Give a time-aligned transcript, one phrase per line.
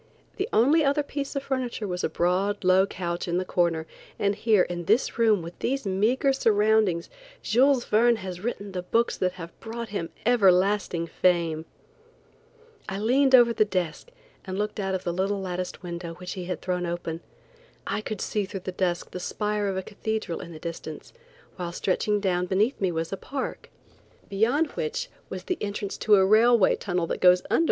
[0.37, 3.85] The only other piece of furniture was a broad, low couch in the corner,
[4.17, 7.07] and here in this room with these meagre surroundings,
[7.43, 11.65] Jules Verne has written the books that have brought him everlasting fame.
[12.89, 14.09] I leaned over the desk
[14.43, 17.21] and looked out of the little latticed window which he had thrown open.
[17.85, 21.13] I could see through the dusk the spire of a cathedral in the distance,
[21.57, 23.69] while stretching down beneath me was a park,
[24.29, 27.59] beyond which I saw the entrance to a railway tunnel that goes under M.